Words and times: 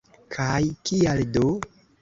Kaj 0.35 0.63
kial 0.91 1.23
do? 1.37 1.47